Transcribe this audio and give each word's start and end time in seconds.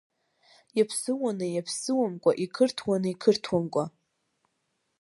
Иаԥсыуаны 0.77 1.47
иаԥсыуамкәа, 1.51 2.31
иқырҭуаны 2.43 3.07
иқырҭуамкәа! 3.13 3.83